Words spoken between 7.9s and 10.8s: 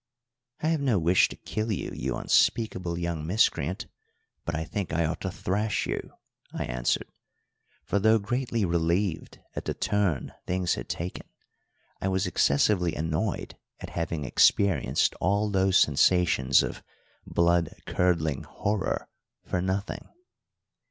though greatly relieved at the turn things